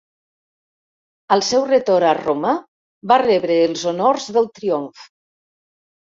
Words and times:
Al 1.35 1.43
seu 1.49 1.65
retorn 1.71 2.07
a 2.11 2.13
Roma 2.19 2.53
va 3.11 3.17
rebre 3.23 3.57
els 3.67 3.83
honors 3.91 4.25
del 4.39 4.49
triomf. 4.61 5.05